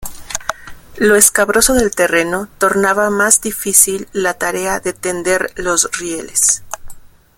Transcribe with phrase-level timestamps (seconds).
[0.97, 6.63] Lo escabroso del terreno tornaba más difícil la tarea de tender los rieles.